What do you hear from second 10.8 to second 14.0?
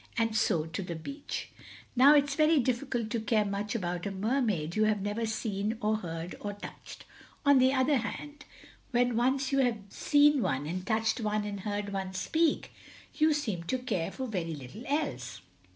touched one and heard one speak, you seem to